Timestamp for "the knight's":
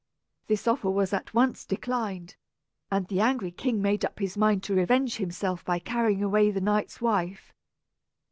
6.49-7.01